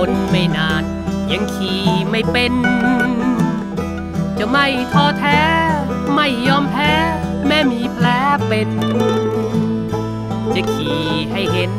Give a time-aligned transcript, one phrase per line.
[0.00, 0.84] ฝนไม่นาน
[1.32, 2.54] ยังขี่ไม่เป็น
[4.38, 5.40] จะไม่ท้อแท้
[6.14, 6.92] ไม่ยอมแพ้
[7.46, 8.06] แม่มีแผล
[8.48, 8.70] เป็น
[10.54, 11.72] จะขี่ให้เห็น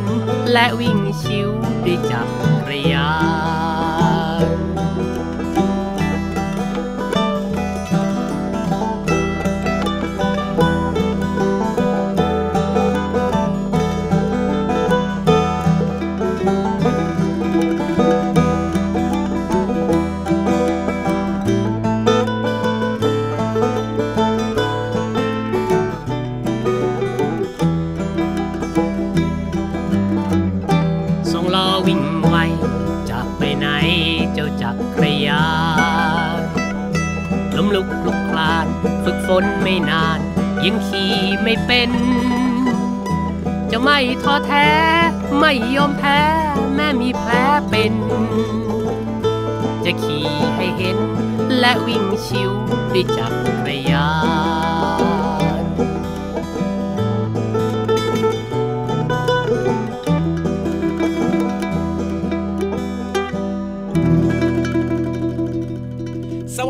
[0.52, 1.50] และวิ่งชิว
[1.86, 2.22] ด้วยจั
[2.66, 3.10] กรยา
[3.66, 3.67] น
[45.88, 46.22] ม่ยอมแพ้
[46.76, 47.34] แม่มีแผล
[47.70, 47.94] เป็น
[49.84, 50.98] จะขี่ให้เห็น
[51.60, 52.52] และวิ่งชิว
[52.94, 53.57] ด้วยจักร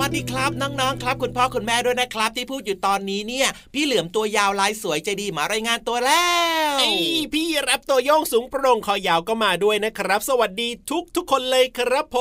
[0.10, 6.26] วัสดีครับน้องๆครับ คุณพ่อคุณแม่ด้วยนะครับ ที่พูดอยู่ตอนนี้เนี่ย พี่เหลือมตัวยาวลายสวยใจดีมารายงานตัวแล้
[6.74, 6.92] วไอ้
[7.34, 12.18] พี่รับตัวโยงสูงโปร่งคอยาวก็มาด้วยนะครับ สวัสดีทุกทุกๆคนเลยครับผ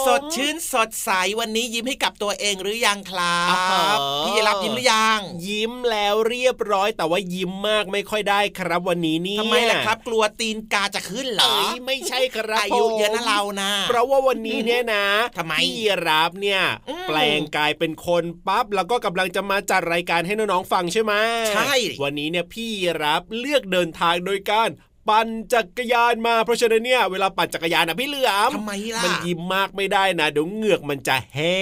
[0.00, 15.06] มสดชื่นสดใสวันนี้ยิ้มให้กับตัวเองหรือยังครัอ่าฮะบพี่รับยิ้มหรือยัง ยิ้มแล้วเรียบร้อย แต่ว่ายิ้มมากไม่ค่อยได้ครับวันนี้เนี่ยทำไมล่ะครับ กลัวตีนกาจะขึ้นเหรอเอ้ยไม่ใช่ครับอายุผมเยอะนะเรานะ เพราะว่าวันนี้เนี่ยนะ
[15.36, 15.74] ทำไมพี่
[16.08, 21.12] รับเนี่ยอืมแปลงกายเป็นคนปั๊บแล้วก็กำลังจะมาจัดรายการให้น้องๆฟังใช่ไหม
[21.54, 22.70] ใช่ วันนี้เนี่ยพี่
[23.02, 24.70] รับเลือกเดินทางโดยการ
[25.08, 31.58] ปั่นจักรยานมาเพราะฉะนั้นเนี่ยเวลาปั่นจักรยานนะพี่เหลือมทำไมล่ะมันยิ้มมากไม่ได้นะเดี๋ยวเหงือกมันจะแห้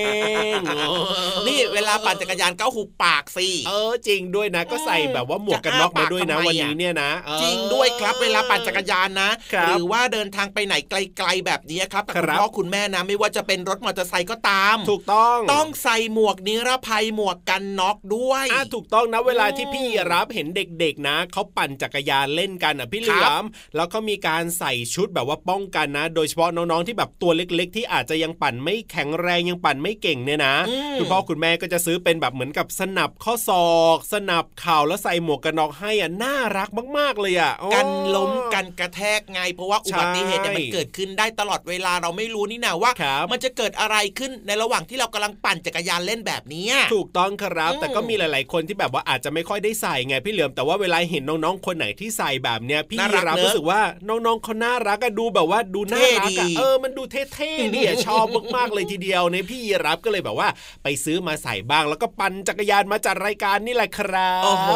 [1.47, 23.43] นี่เวลาปั่นจักรยานก็หุบปากสิเออจริงด้วยนะ ก็ใส่แบบว่าหมวกกันน็อกมาด้วยนะจะอ้าปากทำไมอะวันนี้เนี่ยนะเออจริงด้วยครับเวลาปั่นจักรยานนะครับหรือว่าเดินทางไปไหนไกล ๆแบบนี้ครับกับคคุณรับพ่อคุณแม่นะไม่ว่าจะเป็นรถมอเตอร์ไซค์ก็ตาม ถูกต้องต้องใส่หมวกนิรภัยหมวกกันน็อกด้วยอะถูกต้องนะเวลาที่พี่รับเห็นเด็กๆนะเขาปั่นจักรยานเล่นกันอะพี่เหลือม
[23.75, 58.25] แล้วก็มีการใส่ชุดแบบว่าป้องกันนะ โดยเฉพาะน้องๆที่แบบตัวเล็ก ๆ ที่อาจจะยังปั่นไม่แข็งแรงยังปั่นไม่เก่งเนี่ยนะอืมคุณพ่อคุณแม่ก็จะซื้อเป็นแบบเหมือนกับสนับข้อศอก สนับเข่าแล้วใส่หมวกกันน็อกให้อะน่ารักมาก ๆเลยอะอ๋อกันล้มกันกระแทกไง เพราะว่าอุบัติเหตุเนี่ยใช่มันเกิดขึ้นได้ตลอดเวลาเราไม่รู้นี่นะว่าครับมันจะเกิดอะไรขึ้นในระหว่างที่เรากำลังปั่นจักรยานเล่นแบบนี้ถูกต้องครับอืมแต่ก็มีหลาย ๆ คนที่แบบว่าอาจจะไม่ค่อยได้ใส่ไงพี่เหลือมแต่ว่าเวลาเห็นน้องๆคนไหนที่ใส่แบบเนี้ยพี่น่ารักรับเนอะรู้สึกว่าน้องๆเขาน่ารักอะดูแบบว่าดูน่ารักเท่อะดีเออมันดูเท่ๆเนี่ยชอบ
[58.55, 60.49] มากๆเลยทีเดียวในยพี่รับก็เลยแบบว่า
[60.83, 64.69] ไปซื้อมาใส่บ้าง แล้วก็ปั่นจักรยานมาจัดรายการนี่แหละครับโอ้โห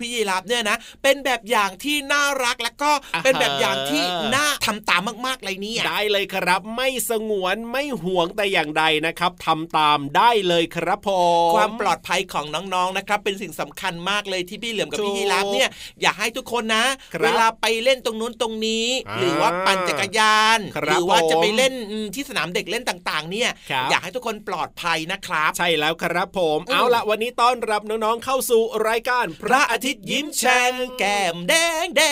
[0.00, 4.04] พี่ยีรับเนี่ยนะ เป็นแบบอย่างที่น่ารักแล้วก็อ่าฮะเป็นแบบอย่างที่
[4.34, 11.08] น่าทำตามมากๆเลยเนี่ยได้เลยครับ ไม่สงวนไม่ห่วงแต่อย่างใดนะครับทำตามได้เลยครับผ
[11.50, 15.68] มความปลอดภัยของน้องๆนะครับ เป็นสิ่งสำคัญมากเลยที่พี่เหลือมกับถูกพี่ยีรับเนี่ย
[16.02, 31.54] อยากให้ทุกคนนะครับเวลาไปเล่นตรงนู้นตรงนี้อ่าหรือว่าปั่นจักรยานครับหรือว่าจะไปผมเล่นอืมที่สนามเด็กเล่นต่างๆ เนี่ยครับอยากให้ทุกคนปลอดภัยนะครับ ใช่แล้วครับผมอืมเอาละวันนี้ต้อนรับน้องๆเข้าสู่รายการพพระระอาอาทิทิตตย์ย์ยิ้ยิ้มมแฉ่แฉ่งงแก้มแด
[31.84, 32.02] งแด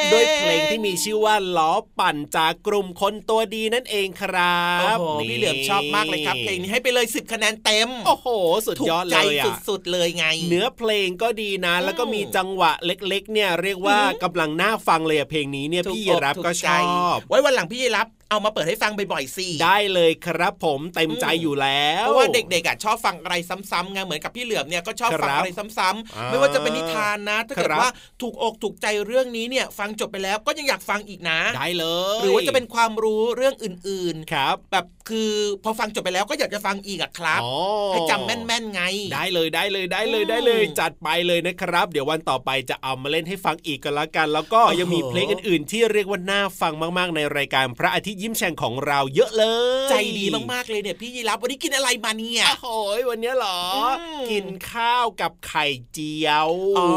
[0.00, 8.28] งด้วยเพลงที่มีชื่อว่าล้อปั่นจากกลุ่มคนตัวดีนั่นเองครัโอ้บโหนี่พี่เหลือมชอบมากเลยครับเพลงนี้ให้ไปเลย10คะแนนเต็มโอ้โห
[8.66, 23.34] สุดถูกยอดใจเลยอะสุดๆเลยไง เนื้อเพลงก็ดีนะ แล้วก็มีจังหวะเล็ก ๆ เนี่ยเรียกว่าอือหือกำลังน่าฟังเลยอะเพลงนี้เนี่ยถูกพี่อกรับถูก็ใจชอบไว้วันหลังพี่รับ เอามาเปิดให้ฟังบ่อยๆสิได้เลยครับผมเต็มใจอยู่แล้วเพราะว่าเด็กๆอะชอบฟังอะไร
[23.70, 27.90] ซ้ำๆไงเหมือนกับพี่เหลือมเนี่ยก็ชอบฟังครับอะไรซ้ำอ่าๆไม่ว่าจะเป็นนิทานนะถ้าเกิดครับว่า
[28.22, 31.86] ถูกอกถูกใจเรื่องนี้เนี่ย ฟังจบไปแล้วก็ยังอยากฟังอีกนะ ได้เล
[32.18, 35.32] ย หรือว่าจะเป็นความรู้เรื่องอื่นครับๆแบบคือ
[35.64, 37.52] พอฟังจบไปแล้วก็อยากจะฟังอีกอะครับอ๋อ
[37.92, 38.82] ให้จำแม่นๆไง
[39.14, 49.44] ได้เลยได้เลยได้เลยอืมได้เลย จัดไปเลยนะครับ เดี๋ยววันต่อไปจะเอามาเล่นให้ฟังอีกกันละกัน แล้วก็โอ้โหยังมีเพลงอื่น ๆ ที่เรียกว่าน่าฟังมาก ๆ ในรายการพระอาทิตย์ยิ้มแฉ่งของเราเยอะเล
[49.86, 52.66] ย ใจดีมากๆเลยเนี่ยพี่ยีรับวันนี้กินอะไรมาเนี่ยโอ้โห
[53.10, 53.98] วันนี้เหรออม
[54.30, 56.88] กินข้าวกับไข่เจียวอ๋อ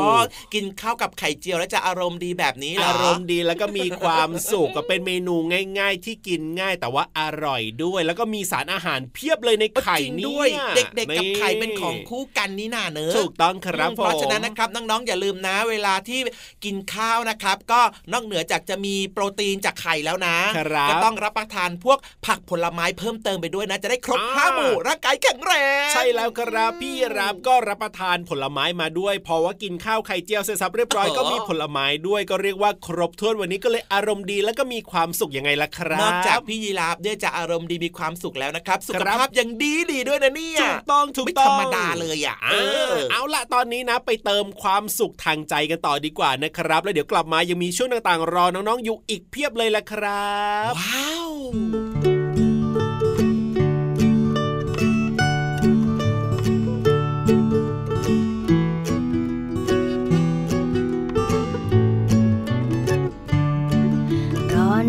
[0.53, 5.35] กินข้าวกับไข่เจียวแล้วจะอารมณ์ดีแบบนี้เหรออารมณ์ดีแล้วก็มีความสุขก็เป็นเมนู
[5.79, 16.19] ง่าย ๆ ที่กินง่ายแต่ว่าอร่อยด้วย แล้วก็มีสารอาหารเพียบเลยในไข่จริงเนี่ด้วยยเด็กๆกับไข่เป็นของคู่กันนี่นาเนอะถูกต้องครับอืมผมเพราะฉะนั้นนะครับน้องๆอย่าลืมนะ เวลาที่
[16.65, 17.81] กินข้าวนะครับ ก็
[18.13, 25.53] นอกเหนือจากจะมีโปรตีนจากไข่แล้วนะครับก็ต้องรับประทานพวกผักผลไม้เพิ่มเติมไปด้วยนะ จะได้ครบอ่าห้าหมู่ร่างกายแข็งแร
[25.85, 42.55] ง ใช่แล้วครับพี่รับก็รับประทานผลไม้มาด้วยเพราะว่ากินข้าวไข่เจียวเสร็จสับเรียบร้อยก็มีผลไม้ด้วยก็เรียกว่าครบถ้วนวันนี้ก็เลยอารมณ์ดีแล้วก็มีความสุขยังไงล่ะครับนอกจากพี่ยีราฟเนี่ยจะอารมณ์ดีมีความสุขแล้วนะครับ สุขครับภาพยังดีดีด้วยนะเนี่ยถูกต้องถูกไม่ต้องธรรมดาเลยอะเอ
[42.91, 50.29] อเอาละตอนนี้นะ ไปเติมความสุขทางใจกันต่อดีกว่านะครับ แล้วเดี๋ยวกลับมายังมีช่วงต่างๆ รอน้องๆอยู่อีกเพียบเลยละครั
[50.69, 50.98] บว้าว
[51.39, 51.45] รอ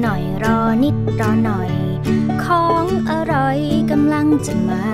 [0.03, 1.73] หน่อยรอนิดรอหน่อย
[2.45, 3.59] ของอร่อย
[3.91, 4.85] กำลังจะมา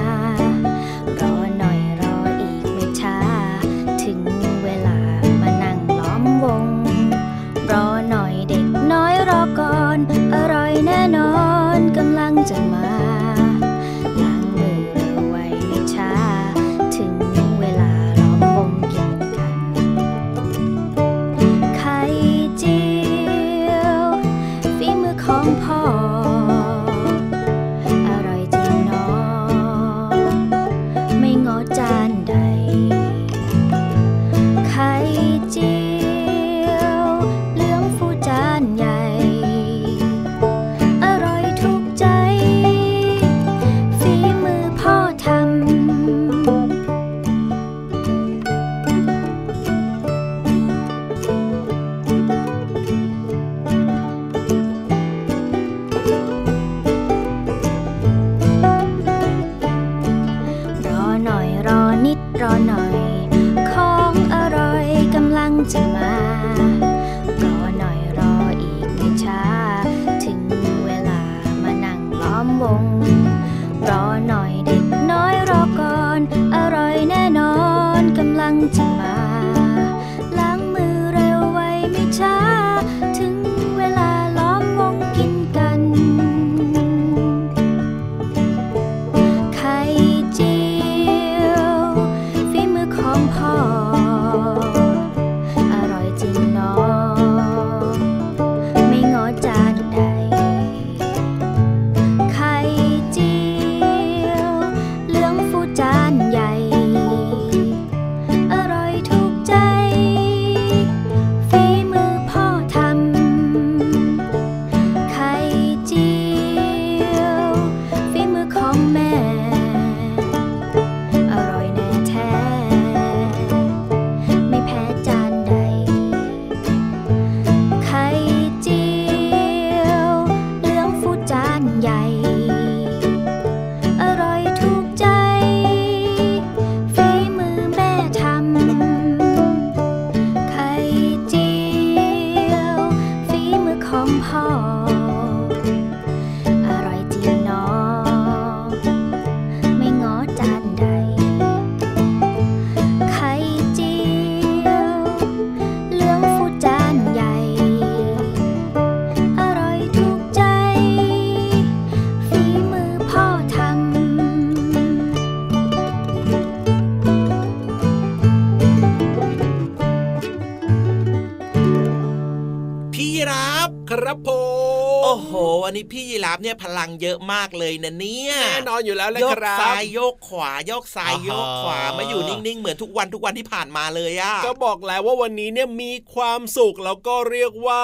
[176.36, 187.82] ราฟเนี่ยพลังเยอะมากเลยนะเนี่ยแน่นอนอยู่แล้วเลยครับโยกซ้ายโยกขวาโยกซ้ายโยกขวาไม่อยู่นิ่งๆเหมือนทุกวันทุกวันที่ผ่านมาเลยอะก็บอกแล้วว่าวันนี้เนี่ยมีความสุขแล้วก็เรียกว่า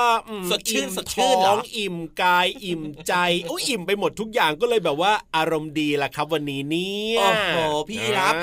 [0.51, 3.15] สดชื่นสดชื่นท้องอิ่มกายอิ่มใจ
[3.49, 7.57] โอ้อิ่มไปหมดทุกอย่างก็เลยแบบว่าอารมณ์ดีละครับ วันนี้เนี่ยโอ้โห
[7.89, 8.35] พี่ยีราฟ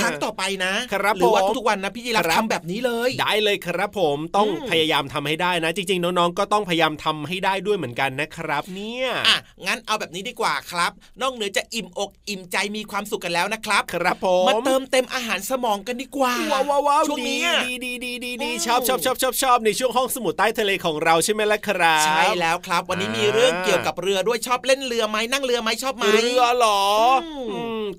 [0.00, 26.82] ครั้งต่อไปนะครับหรือว่าทุกวันนะพี่ยีราฟทำแบบนี้เลย ได้เลยครับผมต้องพยายามทำให้ได้นะ จริงๆน้องๆก็ต้องพยายามทำให้ได้ด้วยเหมือนกันนะครับ เนี่ยอะงั้นเอาแบบนี้ดีกว่าครับ นอกเหนือจะอิ่มอกอิ่มใจมีความสุขกันแล้วนะครับ ครับผมมาเติมเต็มอาหารสมองกันดีกว่าว้าวว้าวช่วงนี้ดีดีดีดีดีชอบชอบชอบชอบชอบในช่วงห้องสมุดใต้ทะเลของเราใช่ไหมล่ะครับใช่แล้วครับ วันนี้มีเรื่องเกี่ยวกับเรือด้วยชอบเล่นเรือไหมนั่งเรือไหมชอบไหมเรือหรอ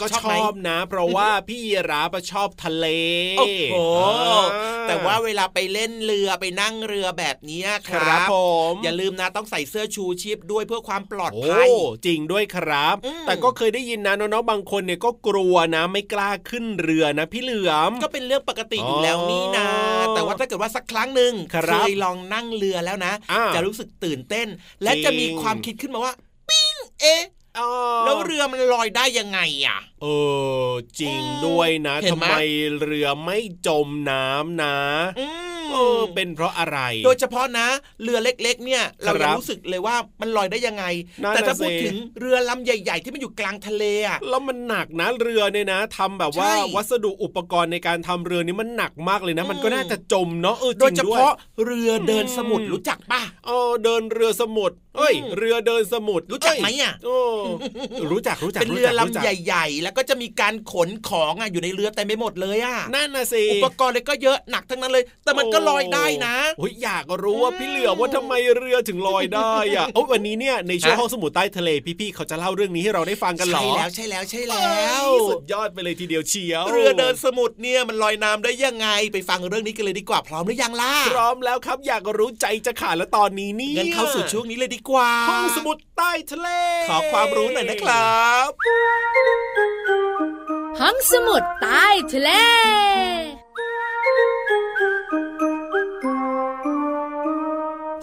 [0.01, 2.87] ก็ชอบนะ เพราะว่าพี่ราปชอบทะเล
[3.39, 3.75] โอ้โห
[4.87, 8.35] แต่ว่าเวลาไปเล่นเรือไปนั่งเรือแบบนี้ครับผ
[8.71, 11.67] มอย่าลืมนะต้องใส่เสื้อชูชีพด้วยเพื่อความปลอดภัย
[12.05, 12.95] จริงด้วยครับ
[13.27, 19.67] แต่ก็เคยได้ยินนะน้องๆบางคนเนี่ยก็กลัวนะไม่กล้าขึ้นเรือนะพี่เหลือมก็เป็นเรื่องปกติอยู่แล้วนี่นะ
[20.15, 23.13] แต่ว่าถ้าเกิดว่าสักครั้งหนึ่งเคยลองนั่งเรือแล้วนะ
[23.55, 24.47] จะรู้สึกตื่นเต้น
[24.83, 26.13] และจะมีความคิดขึ้นมาว่า
[26.49, 27.23] ปิ้งเอ๊ะ
[28.05, 30.07] แล้วเรือมันลอยได้ยังไงอะ เอ
[30.65, 32.33] อจริงด้วยนะทำไม
[32.81, 34.75] เรือไม่จมน้ำนะ
[35.73, 37.67] เออเป็นเพราะอะไร โดยเฉพาะนะ
[38.03, 40.85] เรือเล็ก ๆ เนี่ยเรายังรู้สึกเลยว่ามันลอยได้ยังไง
[41.29, 51.31] แต่ถ้าพูดถึงเรือลำใหญ่ ๆ ที่มันอยู่กลางทะเลอะแล้วมันหนักนะเรือเนี่ยนะทำแบบว่าวัสดุอุปกรณ์ในการทำเรือนี่มันหนักมากเลยนะ มันก็น่าจะจมเนาะเออโดยเฉพาะ
[51.65, 56.93] เรือเดินสมุทรรู้จักป่ะเออเดินเรือสมุทรเอ้ย เรือเดินสมุทรรู้จักไหมอะ
[58.11, 71.69] รู้จักรู้จักเป็นเรือลำใหญ่ ๆ แล้วก็จะมีการขนของอะอยู่ในเรือเต็มไปหมดเลยอะนั่นน่ะสิอุปกรณ์เลยก็เยอะหนักทั้งนั้นเลย แต่มันก็ลอยได้นะโอ้ยอยากรู้ว่าพี่เหลือว่าทำไมเรือถึงลอยได้อะโอ้วันนี้เนี่ยในช่วงห้องสมุดใต้ทะเล
[71.99, 86.47] พี่ๆเขาจะเล่าเรื่องนี้ให้เราได้ฟังกันหรอใช่แล้วใช่แล้วใช่แล้วสุดยอดไปเลยทีเดียวเชียว เรือเดินสมุทรเนี่ยมันลอยน้ำได้ยังไงไปฟังเรื่องนี้กันเลยดีกว่าพร้อมหรือยังล่ะพร้อมแล้วครับอยากรู้ใจจะขาดแล้วตอนนี้นี่งั้นเข้าสู่ช่วงนี้เลยดีกว่าห้องสมุดใต้ทะเล
[86.89, 88.49] ขอความรู้หน่อยนะครับ
[90.79, 92.29] ห้องสมุดใต้ทะเล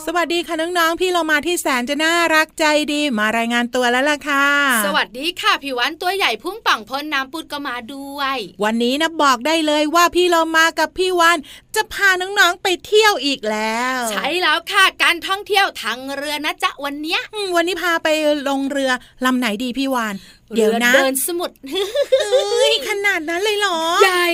[0.06, 4.46] สวัสดีค่ะน้องๆ พี่เรามาที่แสนจะน่ารักใจดีมารายงานตัวแล้วล่ะค่ะ
[4.86, 11.38] สวัสดีค่ะพี่วันตัวใหญ่พุ่งป่องพ้นน้ำปุดก็มาด้วย วันนี้นะบอกได้เลยว่าพี่เรามากับพี่วัน
[11.74, 17.20] จะพาน้องๆไปเที่ยวอีกแล้ว ใช่แล้วค่ะการท่องเที่ยวทางเรือนะจ๊ะวันเนี้ย
[17.56, 18.08] วันนี้พาไป
[18.48, 18.90] ลงเรือ
[19.24, 20.14] ลำไหนดีพี่วาน
[20.56, 24.28] เดี๋ยวนะเดินสมุดเฮ้ยขนาดนั้นเลยเหรอ ใหญ่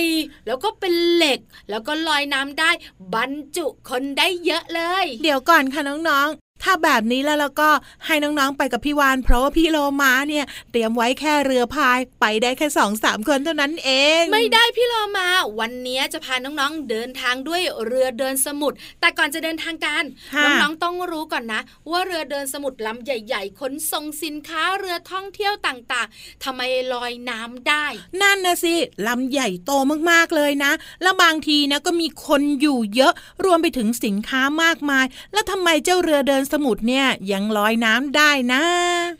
[0.45, 2.71] แล้วก็เป็นเหล็ก แล้วก็ลอยน้ำได้
[3.13, 6.29] บรรจุคนได้เยอะเลย เดี๋ยวก่อนค่ะน้อง
[6.63, 7.69] ถ้าแบบนี้แล้วเราก็
[8.05, 15.27] ให้น้องๆไปกับพี่วาน เพราะว่าพี่โลมาเนี่ย เตรียมไว้แค่เรือพายไปได้แค่สองสามคนเท่านั้นเอง ไม่ได้พี่โลมา
[15.59, 20.03] วันนี้จะพาน้องๆเดินทางด้วยเรือเดินสมุทรแต่ก่อนจะเดินทางการ
[20.43, 26.61] น้องๆต้องรู้ก่อนนะ ว่าเรือเดินสมุทรลำใหญ่ ๆขนส่งสินค้าเรือท่องเที่ยวต่างๆทำไม
[26.93, 27.85] ลอยน้ำได้
[28.21, 28.75] นั่นนะสิ
[29.07, 29.71] ลำใหญ่โต
[30.11, 30.71] มากๆเลยนะ
[31.01, 33.13] แล้วบางทีนะก็มีคนอยู่เยอะ
[33.45, 38.63] รวมไปถึงสินค้ามากมาย แล้วทำไมเจ้าเรือเดินสมุทรเนี่ยยังลอยน้ำได้นะ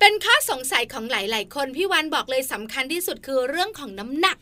[0.02, 4.38] เป็นข้อสงสัยของหลาย ๆ คนพี่วันบอกเลยสำคัญที่สุดคือเรื่องของน้ำหนัก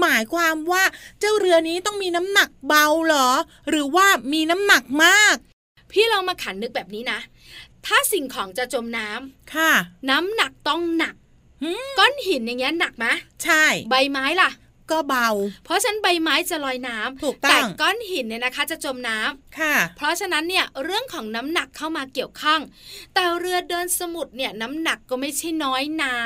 [0.00, 0.84] หมายความว่า
[1.20, 3.28] เจ้าเรือนี้ต้องมีน้ำหนักเบาเหรอ
[3.70, 5.36] หรือว่ามีน้ำหนักมาก
[5.92, 7.18] พี่ลองมาขันนึกแบบนี้นะ
[7.86, 9.72] ถ้าสิ่งของจะจมน้ำค่ะ
[10.10, 11.14] น้ำหนักต้องหนัก
[11.98, 13.06] ก้อนหินอย่างเงี้ยหนักไหม
[13.44, 14.50] ใช่ ใบไม้ล่ะ
[14.90, 15.28] ก็เบา
[15.64, 22.60] เพราะฉะนั้นใบไม้จะลอยน้ำถูกต้องแต่ก้อนหินเนี่ยนะคะ จะจมน้ำค่ะ เพราะฉะนั้นเนี่ยเรื่องของน้ำหนักเข้ามาเกี่ยวข้อง
[23.14, 26.16] แต่เรือเดินสมุทรเนี่ยน้ำหนักก็ไม่ใช่น้อยนะ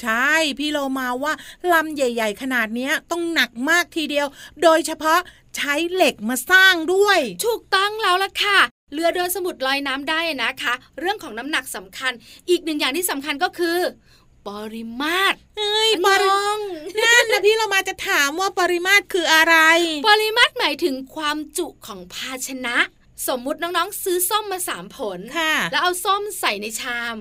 [0.00, 1.32] ใช่พี่โลมาว่า
[1.72, 4.26] ลำใหญ่ ๆ ขนาดนี้ต้องหนักมากทีเดียว
[4.62, 5.18] โดยเฉพาะ
[5.56, 8.58] ใช้เหล็กมาสร้างด้วย ถูกต้องแล้วล่ะค่ะ
[8.92, 12.12] เรือเดินสมุทรลอยน้ำได้นะคะ เรื่องของน้ำหนักสำคัญ
[12.50, 13.78] อีกหนึ่งอย่างที่สำคัญก็คือ
[14.48, 16.60] ปริมาตรเอ้ยปริมาตร
[17.04, 19.56] นั่นนะพี่เรามาจะถามว่าปริมาตรคืออะไร
[20.08, 22.76] ปริมาตรหมายถึงความจุของภาชนะ
[23.28, 25.18] สมมุติน้องๆ ซื้อส้มมาสามผล
[25.72, 27.16] แล้วเอาส้มใส่ในชาม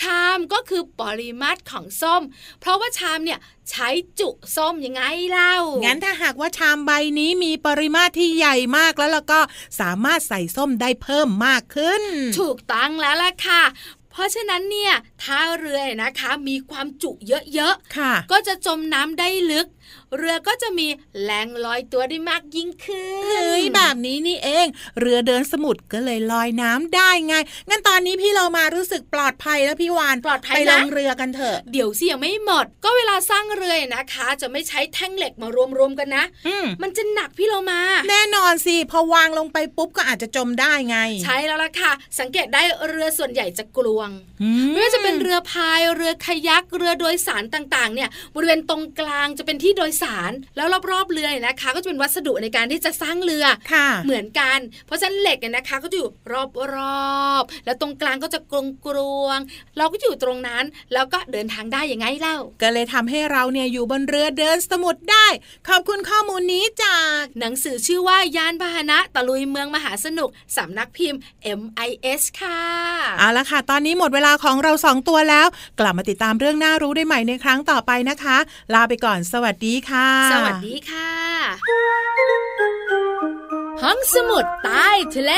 [0.00, 2.22] ชามก็คือปริมาตรของส้ม
[2.60, 3.38] เพราะว่าชามเนี่ย
[3.70, 3.88] ใช้
[4.20, 9.40] จุส้มยังไงเล่า งั้นถ้าหากว่าชามใบนี้มีปริมาตรที่ใหญ่มากแล้วแล้วก็
[9.80, 12.02] สามารถใส่ส้มได้เพิ่มมากขึ้น
[12.40, 13.62] ถูกตั้งแล้วล่ะค่ะ
[14.12, 14.92] เพราะฉะนั้นเนี่ย
[15.22, 17.10] ท่าเรือนะคะมีความจุ
[17.54, 19.66] เยอะๆก็จะจมน้ำได้ลึก
[20.16, 20.88] เรือก็จะมี
[21.22, 24.66] แรงลอยตัวได้มากยิ่งขึ้นเฮ้ยแบบนี้นี่เอง
[25.00, 27.34] เรือเดินสมุทรก็เลยลอยน้ำได้ไง
[27.68, 44.08] งั้นตอนนี้พี่เรามารู้สึกปลอดภัยแล้วพี่วานปลอดภัยไปนะลงเรือกันเถอะ เดี๋ยวสิยังไม่หมด ก็เวลาสร้างเรือนะคะ จะไม่ใช้แท่งเหล็กมารวมๆกันนะอืมมันจะหนักพี่เรามา แน่นอนสิพอวางลงไปปุ๊บก็อาจจะจมได้ไง ใช่แล้วล่ะค่ะ สังเกตได้เรือส่วนใหญ่จะกลวง
[44.42, 56.10] อืไม่ว่าจะเป็นเรือพายเรือคายักเรือโดยสารต่างๆ เนี่ย บริเวณตรงกลางจะเป็นที่โดยสาร แล้วรอบๆเรือเนี่ยนะคะ ก็จะเป็นวัสดุในการที่จะสร้างเรือค่ะเหมือนกัน เพราะฉะนั้นเหล็กเนี่ยนะคะก็จะอยู่
[56.76, 56.78] ร
[57.20, 65.26] อบๆแล้วตรงกลางก็จะกลวงกลวงๆเราก็อยู่ตรงนั้นแล้วก็เดินทางได้อย่างไงเล่า ก็เลยทำให้เราเนี่ยอยู่บนเรือเดินสมุทรได้
[65.68, 71.20] ขอบคุณข้อมูลนี้จากหนังสือชื่อว่ายานพาหนะตะลุยเมืองมหาสนุกสำนักพิมพ์
[71.58, 72.62] MIS ค่ะ
[73.18, 75.46] เอาละค่ะ ตอนนี้หมดเวลาของเราสองตัวแล้ว
[75.80, 78.36] กลับมาติดตามเรื่องน่ารู้ได้ใหม่ในครั้งต่อไปนะคะ
[78.74, 79.91] ลาไปก่อนสวัสดีค่ะ
[80.30, 81.12] สวัสดีค่ะ
[83.82, 85.32] ห้องสมุดใต้ทะเล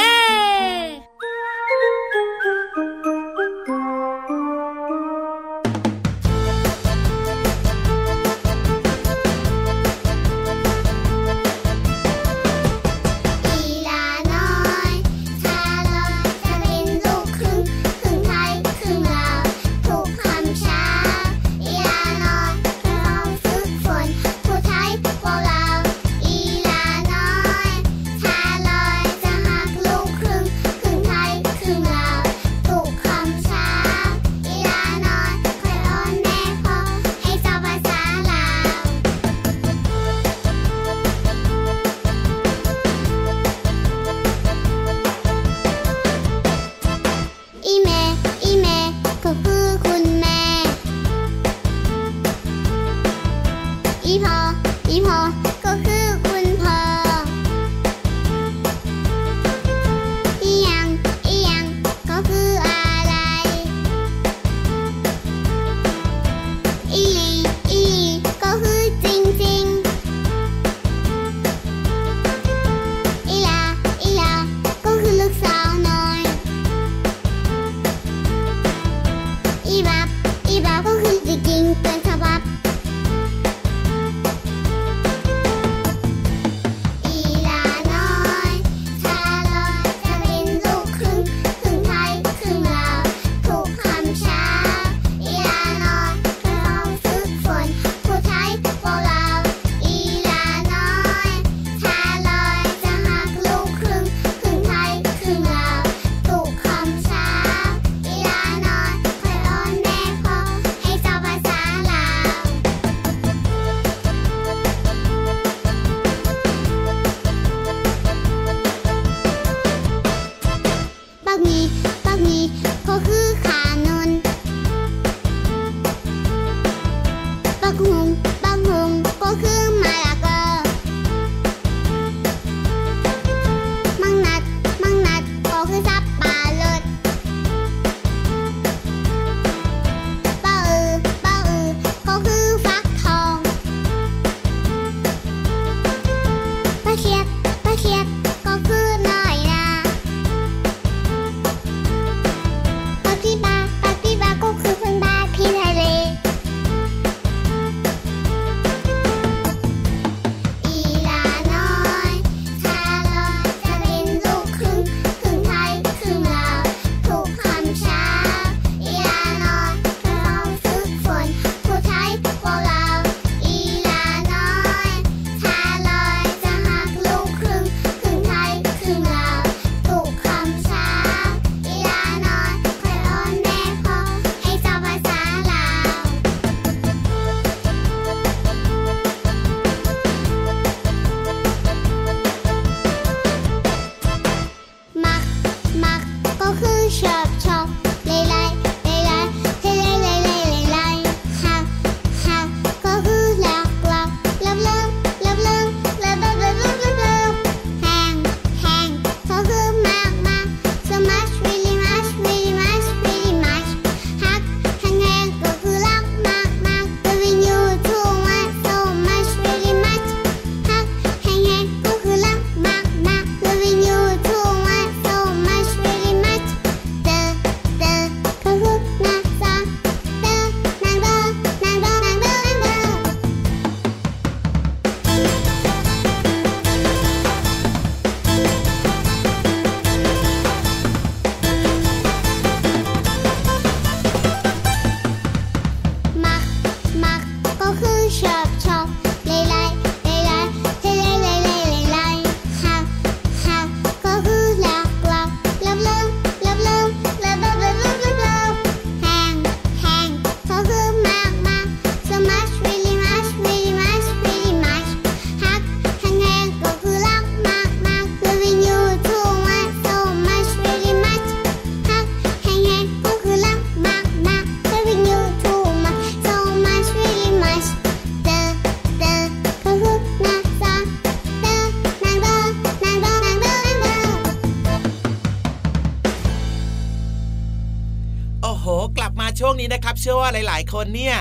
[290.05, 291.17] ช่วงนี้นะครับเชื่อว่าหลาย ๆ คนเนี่ย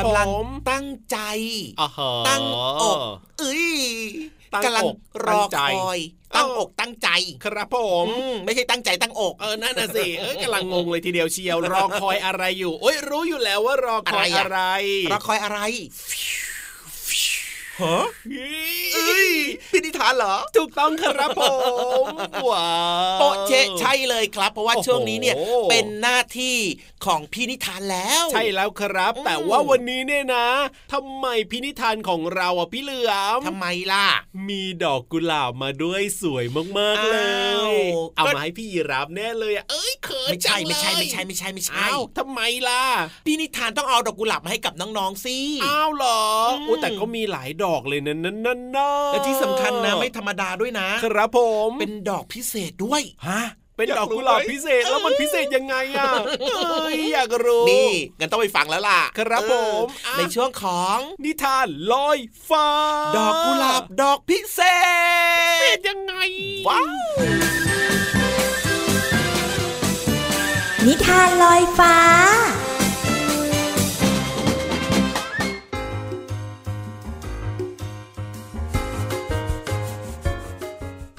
[0.00, 0.28] กำลัง
[0.70, 1.18] ตั้งใจ
[2.28, 2.42] ตั้ง
[2.82, 2.98] อก
[3.40, 3.74] เอ้ย
[4.64, 4.84] กำลัง
[5.26, 5.40] รอ
[5.76, 5.98] คอย
[6.36, 7.08] ตั้งอกตั้งใจ
[7.44, 8.08] ครับผม
[8.44, 14.60] ไม่ใช่ตั้งใจตั้งอกเออนั่นน่ะสิเออกำลังงงเลยทีเดียวเชียวรอคอยอะไรอยู่โอ้ยรู้อยู่แล้วว่ารอคอยอะไร
[15.12, 15.58] รอคอยอะไร
[17.82, 17.98] ฮะ
[19.72, 21.42] พินิธานเหรอ ถูกต้องครับผ
[22.04, 22.06] ม
[22.50, 22.70] ว้า
[23.18, 25.36] โปเชใช่เลยครับ เพราะว่าช่วงนี้เนี่ย
[25.70, 26.56] เป็นหน้าที่
[27.06, 30.46] ของพินิธานแล้ว ใช่แล้วครับ แต่ว่าวันนี้เนี่ยนะ
[30.92, 34.06] ทำไมพินิธานของเราอะพี่เหลือมทำไมล่ะ
[34.48, 36.44] มีดอกกุหลาบมาด้วยสวย
[36.78, 37.18] มากๆเล
[37.72, 37.74] ย
[38.16, 41.86] เอามาให้พี่ยีรับแน่เลยอะเอ้ยเขินไม่ใช่ไม่ใช่ไม่ใช่ไม่ใช่ไม่ใช่
[42.18, 42.82] ทำไมล่ะ
[43.26, 46.22] พินิธานต้องเอาดอกกุหลาบมาให้กับน้องๆสิอ้าวเหรอ
[46.60, 48.60] โอ้แต่ก็มีหลายดอกเลยนะนั่นนั่น
[49.12, 53.42] และที่สำคัญนะไม่ธรรมดาด้วยนะ ครับผม เป็นดอกพิเศษด้วยฮะ
[53.76, 56.10] เป็นดอกกุหลาบพิเศษแล้วมันพิเศษยังไงอะ
[57.12, 59.84] อยากรู้นี่งั้นต้องไปฟังแล้วล่ะ ครับผม
[60.18, 62.68] ในช่วงของนิทานลอยฟ้า
[63.16, 64.60] ดอกกุหลาบดอกพิเศ
[65.56, 66.14] ษเป็นยังไง
[66.68, 66.90] ว้าว
[70.86, 71.96] นิทานลอยฟ้า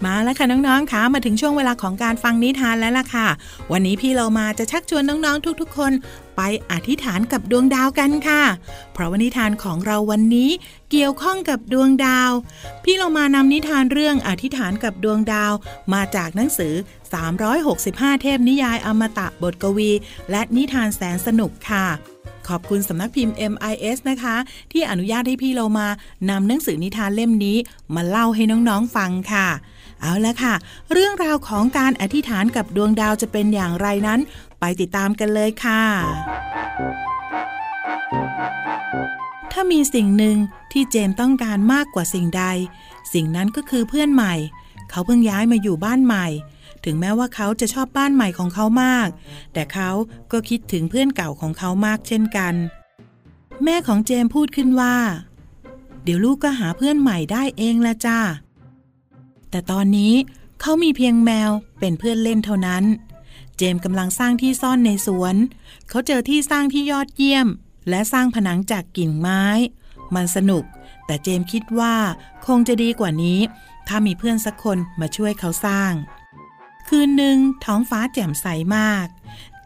[0.06, 3.28] มาแล้วค่ะน้องๆคะมาถึงช่วงเวลาของการฟังนิทานแล้วล่ะค่ะ
[3.72, 5.92] วันนี้พี่เรามาจะชักชวนน้องๆทุกๆ คน
[6.38, 8.44] ไปอธิษฐานกับดวงดาวกันค่ะ
[8.94, 10.50] เพราะวันนิทานของเราวันนี้
[10.92, 12.32] เกี่ยวข้องกับดวงดาว
[12.84, 15.52] พี่เรามานำนิทานเรื่องอธิษฐานกับดวงดาว
[15.94, 16.74] มาจากหนังสือ
[17.48, 19.92] 365 เทพนิยายอมตะบทกวี
[20.32, 21.86] และนิทานแสนสนุกค่ะ
[22.48, 24.36] ขอบคุณสำนักพิมพ์ MIS นะคะ
[24.72, 25.88] ที่อนุญาตให้พี่เรามา
[26.30, 27.58] นำหนังสือนิทานเล่มนี้
[27.96, 29.48] มาเล่าให้น้องๆฟังค่ะ
[30.02, 30.54] เอาละค่ะ
[30.92, 34.20] เรื่องราวของการอธิษฐานกับดวงดาวจะเป็นอย่างไรนั้น
[34.60, 35.84] ไปติดตามกันเลยค่ะ
[39.52, 40.38] ถ้ามีสิ่งหนึ่ง
[40.72, 42.44] ที่เจมต้องการมากกว่าสิ่งใด
[43.14, 44.34] สิ่งนั้นก็คือเพื่อนใหม่
[44.90, 46.28] เขาเพิ่งย้ายมาอยู่บ้านใหม่
[46.86, 49.08] ถึงแม้ว่าเขาจะชอบบ้านใหม่ของเขามาก
[49.54, 49.90] แต่เขา
[50.32, 52.54] ก็คิดถึงเพื่อนเก่าของเขามากเช่นกัน
[53.64, 54.96] แม่ของเจมพูดขึ้นว่า
[56.04, 58.20] เดี๋ยวลูกก็หาเพื่อนใหม่ได้เองละจ้า
[59.58, 60.14] แต่ตอนนี้
[60.62, 62.84] เขามีเพียงแมวเป็นเพื่อนเล่นเท่านั้น
[63.58, 65.36] เจมกำลังสร้างที่ซ่อนในสวน
[65.90, 67.48] เขาเจอที่สร้างที่ยอดเยี่ยม
[67.90, 69.44] และสร้างผนังจากกิ่งไม้
[70.16, 70.64] มันสนุก
[71.06, 71.96] แต่เจมคิดว่า
[72.46, 73.40] คงจะดีกว่านี้
[73.88, 75.92] ถ้ามีเพื่อนสักคนมาช่วยเขาสร้าง
[76.88, 79.08] คืนหนึ่งท้องฟ้าแจ่มใสมาก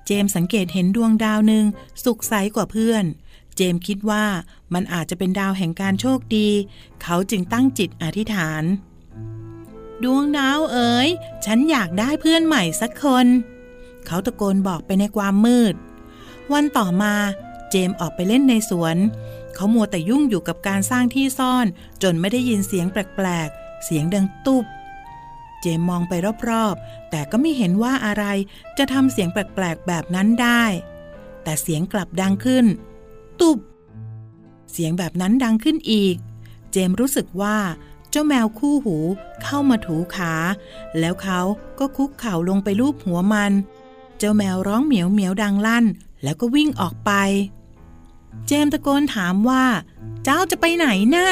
[0.06, 1.66] เจมสังเกตเห็นดวงดาวหนึ่ง
[2.04, 3.04] สุกใสกว่าเพื่อน
[3.56, 4.26] เจมคิดว่า
[4.74, 6.50] มันอาจจะเป็นดาวแห่งการโชคดี
[7.04, 8.66] เขาจึงตั้งจิตอธิษฐาน
[10.04, 11.10] ดวงดาวเอ๋ย
[11.46, 13.28] ฉันอยากได้เพื่อนใหม่สักคน
[14.06, 15.76] เขาตะโกนบอกไปในความมืด
[16.54, 17.14] วันต่อมา
[17.70, 18.98] เจมออกไปเล่นในสวน
[19.56, 21.66] เขามัวแต่ยุ่งอยู่กับการสร้างที่ซ่อน
[22.04, 24.66] จนไม่ได้ยินเสียงแปลกๆ เสียงดังตุบ
[25.62, 26.14] เจมมองไป
[26.50, 28.26] รอบๆ แต่ก็ไม่เห็นว่าอะไร
[28.78, 30.64] จะทำเสียงแปลกๆ แบบนั้นได้
[31.44, 32.66] แต่เสียงกลับดังขึ้น
[33.42, 33.60] ตุบ
[34.72, 36.16] เสียงแบบนั้นดังขึ้นอีก
[36.72, 37.58] เจมรู้สึกว่า
[38.12, 38.98] เจ้าแมวคู่หู
[39.44, 40.34] เข้ามาถูขา
[41.00, 41.40] แล้วเขา
[41.80, 43.52] ก็คุกเข่าลงไปลูบหัวมัน
[44.18, 45.86] เจ้าแมวร้องเหมียวเหมียวดังลั่น
[46.24, 47.12] แล้วก็วิ่งออกไป
[48.48, 49.64] เจมตะโกนถามว่า
[50.24, 51.30] เจ้าจะไปไหนนะ่ะ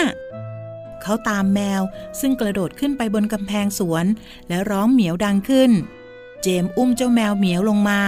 [1.01, 1.81] เขาตามแมว
[2.19, 4.05] ซึ่งกระโดดขึ้นไปบนกำแพงสวน
[4.47, 5.71] แล้วร้องเหมียวดังขึ้น
[6.41, 8.01] เจมอุ้มเจ้าแมวเหมียวลงมา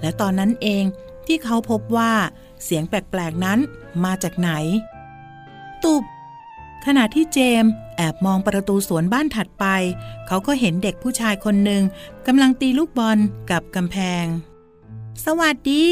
[0.00, 0.84] และตอนนั้นเอง
[1.26, 2.12] ที่เขาพบว่า
[2.64, 3.58] เสียงแปลก ๆ นั้น
[4.04, 4.50] มาจากไหน
[5.84, 6.04] ตุบ
[6.86, 7.64] ขณะที่เจม
[8.00, 9.64] แอบมองประตูสวนบ้านถัดไป
[10.26, 11.82] เขาก็เห็นเด็กผู้ชายคนหนึ่ง
[12.26, 13.18] กำลังตีลูกบอล
[13.50, 14.24] กับกำแพง
[15.24, 15.88] สวัสดี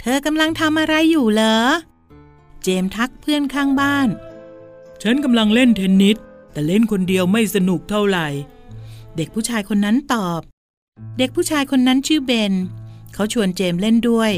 [0.00, 1.58] เธอกำลังทำอะไรอยู่เหรอ
[2.62, 4.08] เจมทักเพื่อนข้างบ้าน
[5.02, 6.16] ฉันกำลังเล่นเทนนิส
[6.52, 8.28] แต่เล่นคนเดียวไม่สนุกเท่าไหร่
[9.16, 10.40] เด็กผู้ชายคนนั้นตอบ
[11.18, 12.52] เด็กผู้ชายคนนั้นชื่อเบน
[13.14, 14.32] เขาชวนเจมเล่นด้วย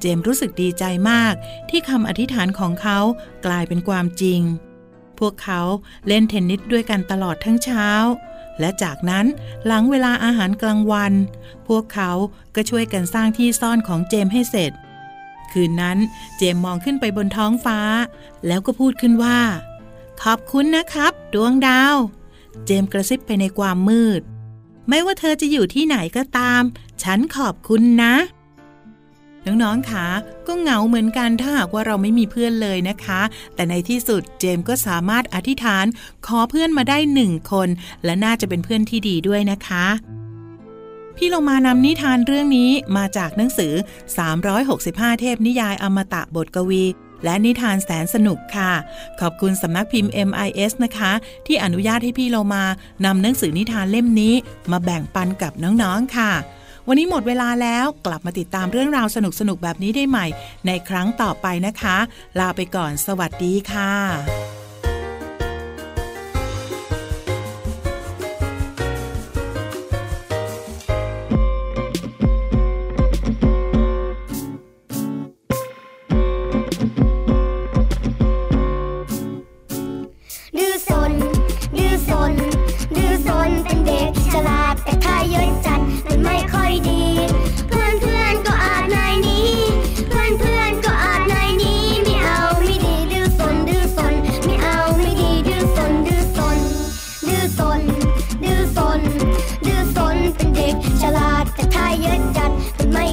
[0.00, 1.34] เจมรู้สึกดีใจมาก
[1.70, 2.98] ที่คำอธิษฐานของเขา
[3.46, 4.42] กลายเป็นความจริง
[5.20, 5.60] พวกเขา
[6.08, 7.88] เล่นเทนนิสด้วยกันตลอดทั้งเช้า
[8.60, 9.26] และจากนั้น
[9.66, 11.12] หลังเวลาอาหารกลางวัน
[11.68, 12.10] พวกเขา
[12.54, 14.72] ก็ช่วยกันสร้างที่ซ่อนของเจมให้เสร็จ
[15.52, 15.98] คืนนั้น
[16.36, 17.80] เจมมองขึ้นไปบนท้องฟ้า
[18.46, 19.40] แล้วก็พูดขึ้นว่า
[20.22, 21.94] ขอบคุณนะครับ ดวงดาว
[22.64, 24.20] เจมกระซิบไปในความมืด
[24.88, 26.62] ไม่ว่าเธอจะอยู่ที่ไหนก็ตาม
[27.02, 28.14] ฉันขอบคุณนะ
[29.46, 30.06] น้องๆ คะ
[30.46, 33.20] ก็เหงาเหมือนกันถ้าหากว่าเราไม่มีเพื่อนเลยนะคะ
[33.54, 35.84] แต่ในที่สุดเจมก็สามารถอธิษฐาน
[36.26, 37.68] ขอเพื่อนมาได้หนึ่งคน
[38.04, 39.86] และน่าจะเป็นเพื่อนที่ดีด้วยนะคะ
[41.16, 43.72] พี่เรามานำนิทานเรื่องนี้มาจากหนังสือ
[44.46, 46.84] 365 เทพนิยายอมตะบทกวี
[47.24, 48.72] และนิทานแสนสนุกค่ะ
[49.20, 51.12] ขอบคุณสำนักพิมพ์ MIS นะคะ
[51.46, 52.64] ที่อนุญาตให้พี่เรามา
[53.04, 54.34] นำหนังสือนิทานเล่มนี้
[54.70, 56.32] มาแบ่งปันกับน้องๆ ค่ะ
[56.88, 60.26] วันนี้หมดเวลาแล้วกลับมาติดตามเรื่องราวสนุกๆแบบนี้ได้ใหม่
[60.66, 61.96] ในครั้งต่อไปนะคะ
[62.38, 64.59] ลาไปก่อนสวัสดีค่ะ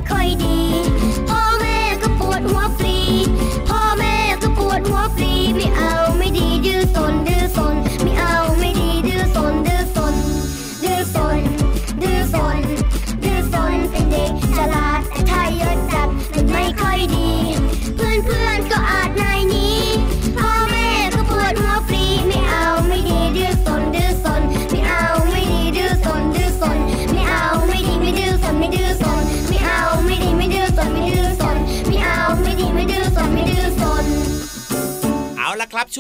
[0.08, 0.57] 快点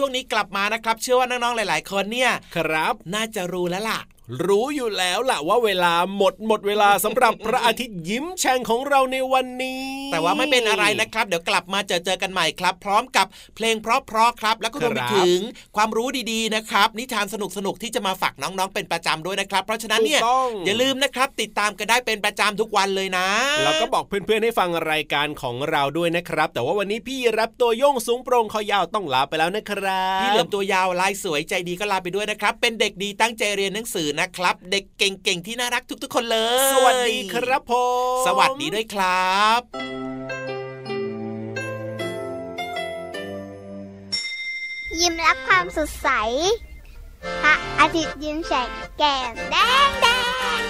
[0.08, 4.00] ช่วงนี้กลับมานะครับ เชื่อว่าน้องๆหลาย ๆ คนเนี่ยครับ น่าจะรู้แล้วล่ะ
[4.46, 15.40] รู้อยู่แล้วล่ะว่าเวลาหมดหมดเวลาสำหรับพระอาทิตย์ยิ้มแฉ่งของเราในวันนี้ แต่ว่าไม่เป็นอะไรนะครับ เดี๋ยวกลับมาเจอเจอกันใหม่ครับ พร้อมกับเพลงเพราะๆครับ แล้วก็รวมไปถึง
[15.76, 17.36] ความรู้ดีๆนะครับ นิทานส
[17.66, 20.22] นุกๆที่จะมาฝากน้องๆเป็นประจำด้วยนะครับ เพราะฉะนั้นเนี่ย
[20.66, 23.28] อย่าลืมนะครับติดตามกันได้เป็นประจำทุกวันเลยนะ
[23.64, 37.74] แล้วก็บอกเพื่อนๆให้ฟังรายการของเราด้วยนะครับ แต่ว่าวันนี้พี่รับตัวโยงสูงโปร่งคอยาวต้องลาไปแล้วนะครับพี่เหลือมตัวยาวลายสวยใจดีก็ลาไปด้วยนะครับเป็นเด็กดีตั้งใจเรียนหนังสือนะครับ เด็กเก่งๆที่น่ารักทุกๆคนเลย สวัสดีครับผ
[38.22, 39.62] มสวัสดีด้วยครับ
[45.00, 46.10] ยิ้มรับความสดใส
[47.42, 49.56] พระอาทิตย์ยิ้มแฉกแก้มแด
[49.88, 50.08] งแด
[50.60, 50.62] ง